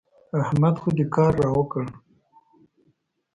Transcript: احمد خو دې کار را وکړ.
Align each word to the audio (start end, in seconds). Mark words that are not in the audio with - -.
احمد 0.41 0.75
خو 0.81 0.89
دې 0.97 1.05
کار 1.15 1.33
را 1.41 1.49
وکړ. 1.57 1.85